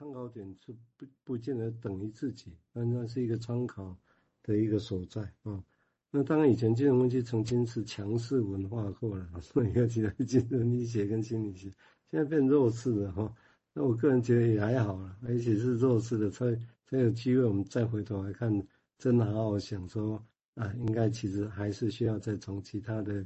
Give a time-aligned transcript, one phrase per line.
[0.00, 3.94] 参考点是不不见得等于自己，但那是一个参考
[4.42, 5.62] 的一个所在啊。
[6.10, 11.68] 那当然，以前金融分析曾经是强势文化过了，所以你看起来金融医学跟心理学
[12.10, 13.30] 现在变弱势了哈。
[13.74, 18.50] 那我个人觉得也还好了，而且是弱势的，才才有机会我们再回头来看，
[18.96, 20.24] 真的好好想说
[20.54, 23.22] 啊，应该其实还是需要再从其他的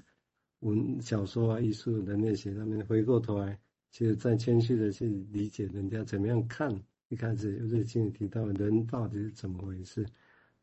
[0.58, 3.56] 文小说啊、艺术、人类学上面回过头来，
[3.94, 6.68] 其实再谦虚的去理解人家怎么样看。
[7.10, 10.04] 一开始尤其心里提到人到底是怎么回事。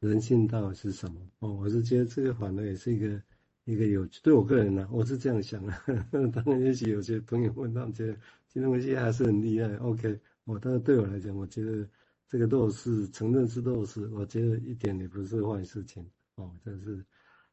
[0.02, 1.22] 人性到底是什么？
[1.40, 3.22] 哦，我是觉得这个反而也是一个
[3.64, 5.74] 一个有趣，对我个人呢、我是这样想的。
[6.34, 8.18] 当然，也许有些朋友问到，觉得
[8.50, 9.74] 金融分析还是很厉害。
[9.78, 11.88] OK，我但是对我来讲，我觉得
[12.28, 16.06] 这个弱势承认是弱势，我觉得一点也不是坏事情。
[16.36, 17.02] 哦，这是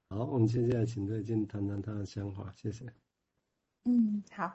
[0.08, 0.24] 好。
[0.24, 2.84] 我们接下来请瑞金谈谈他的想法，谢谢。
[3.84, 4.52] 嗯，好，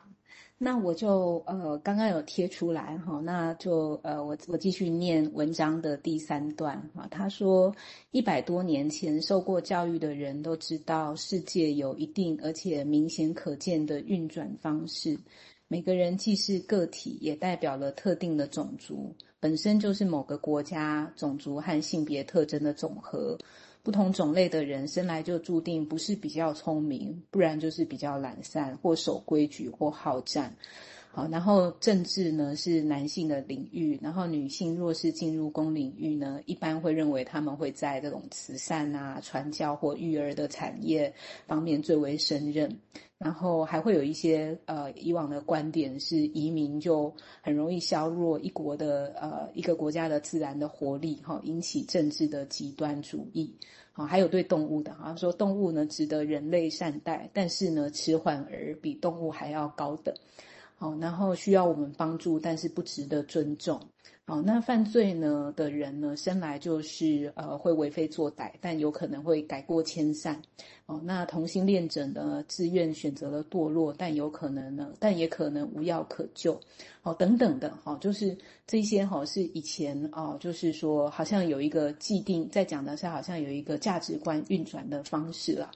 [0.60, 7.08] 那我就呃刚刚有贴出来哈，那就呃我我继续念文章的第三段哈。
[7.10, 7.76] 他说，
[8.12, 15.18] 一百多年前受过教育的人都知道，世界有一定而且明显可见的运转方式。
[15.68, 23.36] 每个人既是个体，也代表了特定的种族，本身就是某个国家种族和性别特征的总和。
[23.84, 30.56] 不同种类的人生来就注定不是比较聪明，不然就是比较懒散或守规矩或好战。
[31.16, 41.14] 好，然后政治呢是男性的领域，然后女性若是进入公领域呢，一般会认为他们会在这种慈善啊、传教或育儿的产业
[41.46, 42.76] 方面最为胜任。
[43.20, 53.54] 然后还会有一些呃以往的观点是移民就很容易削弱一国的呃一个国家的自然的活力哈，引起政治的极端主义
[53.94, 60.14] 啊，还有对动物的啊说动物呢值得人类善待，但是呢迟缓而比动物还要高等，
[60.76, 63.80] 好，然后需要我们帮助，但是不值得尊重。
[64.26, 70.42] 哦，那犯罪呢的人呢，生来就是呃会为非作歹，但有可能会改过迁善。
[70.86, 76.60] 哦，那同性恋者呢，自愿选择了堕落，但有可能呢，但也可能无药可救。
[77.04, 85.70] 哦，等等的，哈、哦，就是这些哈、哦，是以前哦，就是说好像有一个既定在讲的是好像有一个价值观运转的方式啦。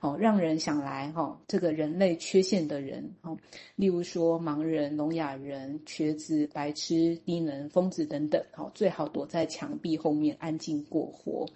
[0.00, 3.36] 哦，让人想来哈、哦，这个人类缺陷的人，哦，
[3.76, 11.48] 例如说盲人、聋哑人、瘸子、白痴、低能、疯子等等，好，最好躲在墙壁后面安静过活。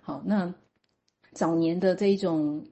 [0.00, 0.52] 好，那
[1.32, 2.64] 早年的这一种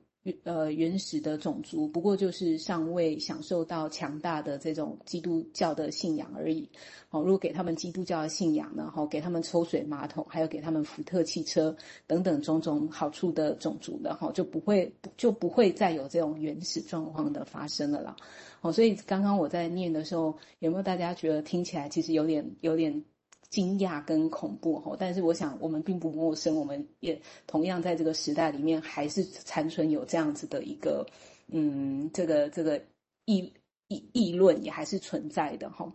[0.44, 6.68] 呃原始的种族，不过就是尚未享受到强大的这种基督教的信仰而已。
[7.08, 11.74] 好，如果给他们基督教的信仰呢，好，给他们抽水马桶，还有给他们福特汽车
[12.06, 18.14] 等等种种好处的种族的哈，就不会就不会再有这种原始状况的发生了啦。
[18.60, 23.02] 哦，所以刚刚我在念的时候，有没有大家觉得听起来其实有点有点
[23.50, 24.78] 惊讶跟恐怖？
[24.80, 31.04] 哈，但是我想我们并不陌生，我们也同样在这个时代里面还是残存有这样子的一个，
[31.48, 32.80] 嗯，这个这个
[33.26, 33.52] 议
[33.88, 35.92] 议议论也还是存在的哈。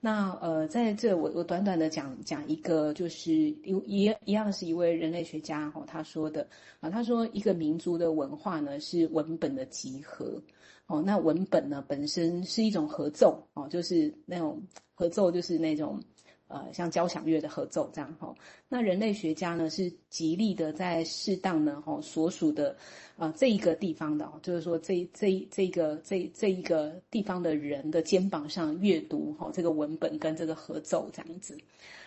[0.00, 6.46] 那呃，在这我我短短的讲讲一个，就是一一一样是一位人类学家哈，他说的
[6.78, 10.40] 啊，他说一个民族的文化呢是文本的集合。
[10.86, 14.58] 哦，那文本呢本身是一种合奏哦，就是那种
[14.94, 16.02] 合奏，就是那种
[16.48, 18.34] 呃像交响乐的合奏这样哈、
[18.68, 22.70] 那人类学家呢是极力的在适当呢哈、所属的
[23.16, 31.56] 啊、呃、这一个地方的，就是说这这这个这这一个地方的人的肩膀上阅读哈、这个文本跟这个合奏这样子。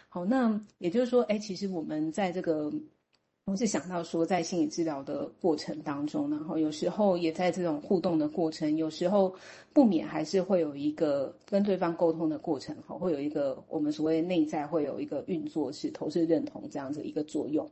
[0.10, 2.72] 好，那也就是说，哎，其实我们在这个。
[3.46, 9.34] 我是想到说，在心理治疗的过程当中，然后有时候也在这种互动的过程，有时候
[9.74, 17.70] 不免还是会有一个跟对方沟通的过程，哈，会有一个我们所谓内在会有一个运作是投射认同这样子一个作用。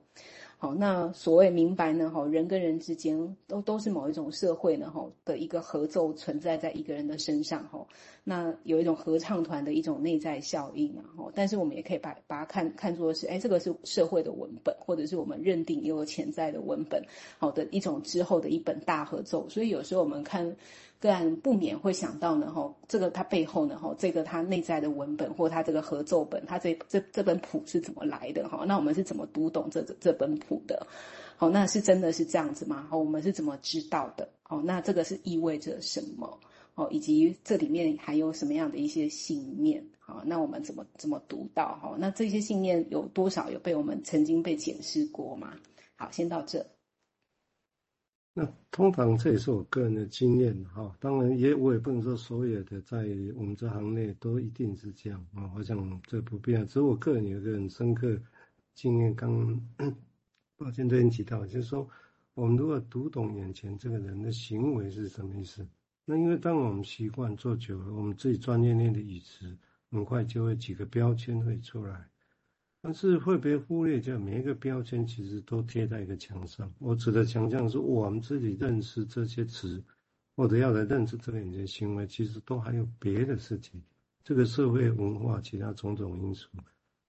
[0.61, 2.09] 好，那所谓明白呢？
[2.09, 7.87] 哈，人跟人之间都都是某一种社会呢，哈的一个合奏存在在一个人的身上，哈。
[8.25, 11.31] 那有一种合唱团的一种内在效应啊，哈。
[11.33, 17.01] 但是我们也可以把把它看看作是，哎，这个是社会的文本，或者是我们认定也有潜在的文本，
[17.37, 19.47] 好的一种之后的一本大合奏。
[19.47, 20.53] 所以有时候我们看。
[21.01, 28.65] 个案不免会想到呢，吼，这个它背后呢，吼，这个它内在的文本或它这个合奏本，它这这这本谱是怎么来的，哈？
[28.67, 30.87] 那我们是怎么读懂这这本谱的？
[31.37, 32.85] 好，那是真的是这样子吗？
[32.89, 34.29] 好，我们是怎么知道的？
[34.49, 36.39] 哦，那这个是意味着什么？
[36.75, 39.85] 哦，以及这里面还有什么样的一些信念？
[39.99, 41.77] 好，那我们怎么怎么读到？
[41.81, 45.53] 哈，那这些信念有多少有被我们曾经被检视过吗？
[45.95, 46.65] 好，先到这。
[48.33, 52.97] 那通常这也是我个人的经验哈，当然也我也不能说所有的在
[53.35, 56.63] 我们这行内都一定是这样啊，我想这不必要。
[56.65, 58.17] 只是我个人有一个很深刻
[58.75, 59.59] 经验，刚
[60.59, 61.87] 抱歉对你提到，就是说
[62.33, 65.65] 我们如果读懂眼前这个人的行为是什么意思，
[66.03, 69.57] 那因为当我们习惯做久了，我们自己专业念的语词，
[69.89, 72.05] 很快就会几个标签会出来。
[72.81, 76.69] 但是会不会忽略掉每一个标签其实都贴在一个墙上？
[76.79, 79.81] 我指的墙上是我们自己认识这些词，
[80.35, 83.81] 或者要来认识这个人的行为，其实都还有别的事情。
[84.25, 86.49] 这个社会文化其他种种因素，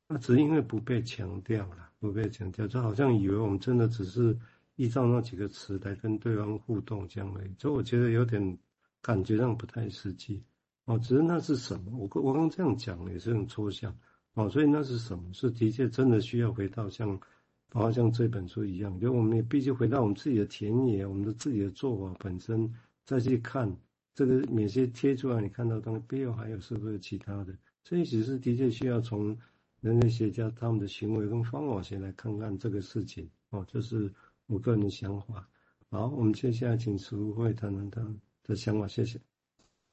[0.07, 4.37] 那只因为不被强调了，不被强调，就好像以为我们真的只是
[4.77, 7.55] 依照那几个词来跟对方互动这样而已。
[7.59, 8.59] 所以我觉得有点
[9.03, 10.43] 感觉上不太实际。
[10.87, 11.93] 哦，只是那是什么？
[11.97, 13.95] 我我刚这样讲也是很抽象。
[14.35, 15.33] 哦，所以那是什么？
[15.35, 17.17] 是的确真的需要回到像，
[17.69, 22.73] 包括像这本书一样，就我们也必须回到我们自己的田野，我们的自己的做法本身，
[23.05, 23.77] 再去看
[24.15, 27.55] 这个哪些贴出来，你看到当背后还有是不是其他的？
[27.83, 29.37] 所以其实的确需要从
[29.81, 33.29] 人类学家他们的行为跟方法先来看看这个事情。
[33.51, 34.13] 哦，这是
[34.47, 35.49] 我个人的想法。
[35.91, 38.01] 好，我们接下来请淑慧谈谈他
[38.45, 39.21] 的想法，谢谢。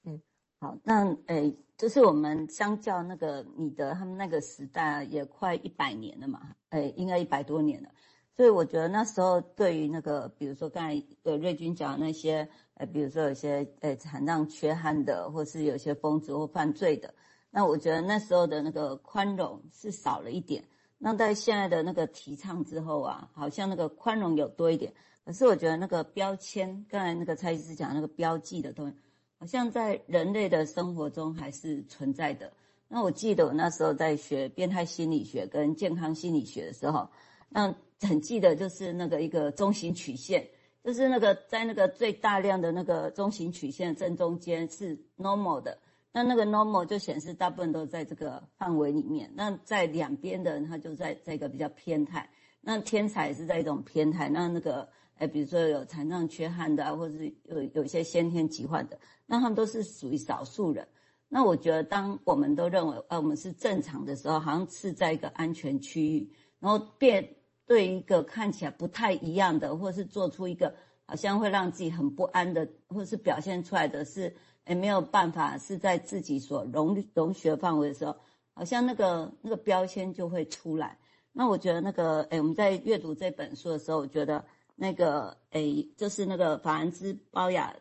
[0.03, 0.21] 嗯，
[0.59, 1.55] 好，那诶。
[1.77, 7.89] 就是我们相较那个你的他们那个时代也快一百年了嘛，诶，应该一百多年了，
[8.35, 17.13] 所以我觉得那时候对于那个，比如说刚才呃瑞军讲那些，呃，比如说有些呃残障缺憾的，或是有些疯子或犯罪的，
[17.49, 20.63] 那我觉得那时候的那个宽容是少了一点。
[20.97, 24.93] 那在现在的那个提倡之后啊，好像那个宽容有多一点，
[25.25, 28.95] 可是我觉得那个标签，刚才那个蔡医师讲那个标记的东西。
[29.39, 32.51] 好像在人类的生活中还是存在的。
[32.87, 37.07] 那我记得我那时候在学变态心理学跟健康心理学的时候，
[37.49, 40.47] 那很记得就是那个一个中型曲线，
[40.83, 45.77] 就是那个在那个最大量的那个中型曲线正中间是 normal 的，
[46.17, 49.31] 那那个 normal 就显示大部分都在这个范围里面。
[49.35, 52.27] 那在两边的人他就在这个比较偏态，
[52.59, 54.89] 那天才是在一种偏态，那那个。
[55.19, 60.87] 哎，比如说有残障缺憾的啊，或者是有有一些先天疾患的，那他们都是属于少数人。
[61.27, 67.27] 那我觉得，当我们都认为呃我们是正常的时候，好像是在一个安全区域，然后变
[67.65, 70.71] 对一个看起来不太一样的，或是做出一个
[71.07, 74.35] 好像会让自己很不安的，或是表现出来的是
[74.67, 78.15] 也没有办法是在自己所容容许范围的时候，
[78.53, 80.97] 好像那个那个标签就会出来。
[81.31, 84.45] 那我觉得那个哎我们在阅读这本书的时候，我觉得。
[84.79, 87.75] 那个诶，就是那个法兰兹鲍雅，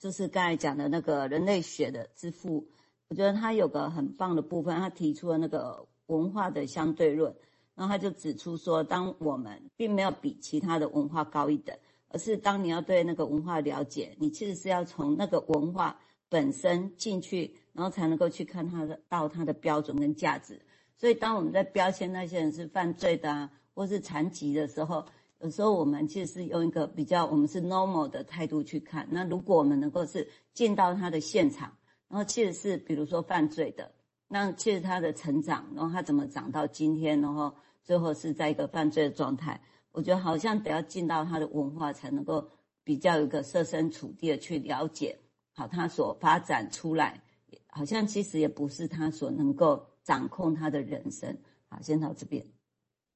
[0.00, 2.66] 就是刚才讲的那个人类学的之父。
[3.10, 7.32] 我觉得他有个很棒的部分，他提出了那个文化的相对论，
[7.76, 16.00] 然后他就指出说，当我们并没有比其他的文化高一等，而是当你要对那个文化了解，你其实是要从那个文化
[16.32, 20.58] 本身进去，然后才能够去看它的到它的标准跟价值。
[20.96, 25.04] 所以，当我们在标签那些人是犯罪的啊，或是残疾的时候，
[25.40, 29.06] 有时候我们其实是用一个比较我们是 normal 的态度去看。
[29.10, 31.76] 那如果我们能够是进到他的现场，
[32.08, 33.92] 然后其实是比如说犯罪的，
[34.26, 42.48] 那其实他的成长，然后他怎么长到今天，然后最后是在一个犯罪的状态，我觉得好像得要进到他的文化，才能够
[42.84, 45.18] 比较有一个设身处地的去了解，
[45.54, 47.22] 好，他所发展出来，
[47.66, 51.36] 好像其实也不是他所能够掌控他的人生。
[51.68, 52.44] 好，先到这边。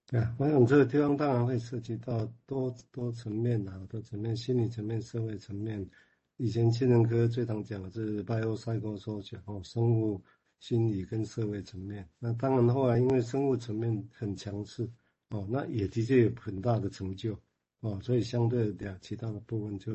[0.06, 5.84] 对啊，我想这个地方当然会涉及到多多层面啊，多层面，心理层面、社会层面。
[6.36, 10.22] 以前精神科最常讲的是 biopsychosocial 哦，生物
[10.60, 12.08] 心理跟社会层面。
[12.18, 14.88] 那当然后来，因为生物层面很强势
[15.30, 17.36] 哦，那也的确有很大的成就
[17.80, 19.92] 哦，所以相对的其他的部分就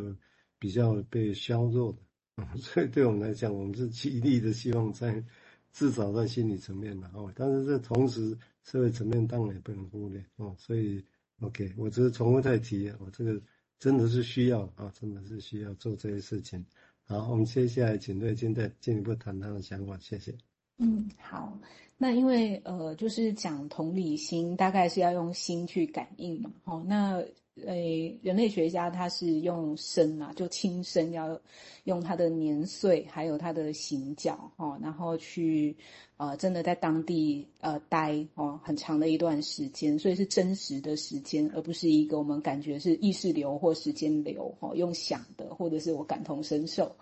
[0.59, 1.99] 比较被削弱的。
[2.57, 5.23] 所以对我们来讲，我们是极力的希望在
[5.71, 8.37] 至少在心理层面的哦，但是这同时。
[8.63, 11.03] 社会层面当然也不能忽略哦，所以
[11.39, 13.41] OK，我只是重复再提，我这个
[13.79, 16.63] 真的是需要啊，真的是需要做这些事情。
[17.05, 20.31] 好，我们接下来请瑞君再进一步谈他的想法，谢谢。
[20.77, 21.59] 嗯，好，
[21.97, 27.19] 那因为呃，就是讲同理心，大概是要用心去感应嘛，哦，那。
[27.65, 31.39] 诶，人类学家他是用身啊，就亲身要
[31.83, 35.75] 用他的年岁，还有他的行脚，哦，然后去，
[36.15, 46.95] 呃，真的在当地呃待哦很长的一段时间，所以是真实的时间，而不是一个我们感觉是意识流或时间流，哦，用想的或者是我感同身受，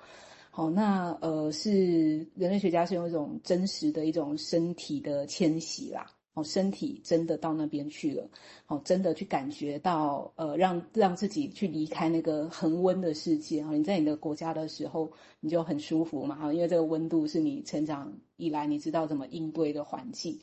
[0.50, 6.12] 好，那呃是人类学家是用一种真实的一种身体的迁徙啦。
[6.44, 8.28] 身体真的到那边去了，
[8.66, 13.72] 好，真的去感觉到，呃，让让自己去离开那个恒温的世界啊！
[13.74, 20.40] 你在你的国家的时候，你就很舒服嘛，哈因为这个温度是你成长以来你知道怎么应对的环境。